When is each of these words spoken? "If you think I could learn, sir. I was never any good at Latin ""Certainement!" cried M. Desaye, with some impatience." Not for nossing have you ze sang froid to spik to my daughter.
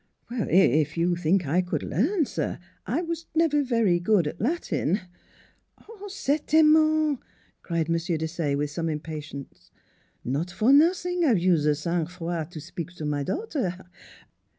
"If 0.31 0.97
you 0.97 1.15
think 1.15 1.45
I 1.45 1.61
could 1.61 1.83
learn, 1.83 2.25
sir. 2.25 2.57
I 2.87 3.03
was 3.03 3.27
never 3.35 3.63
any 3.71 3.99
good 3.99 4.25
at 4.25 4.41
Latin 4.41 4.99
""Certainement!" 6.07 7.19
cried 7.61 7.87
M. 7.87 7.97
Desaye, 7.97 8.57
with 8.57 8.71
some 8.71 8.89
impatience." 8.89 9.69
Not 10.25 10.49
for 10.49 10.71
nossing 10.73 11.21
have 11.21 11.37
you 11.37 11.55
ze 11.55 11.75
sang 11.75 12.07
froid 12.07 12.49
to 12.49 12.59
spik 12.59 12.91
to 12.95 13.05
my 13.05 13.21
daughter. 13.21 13.77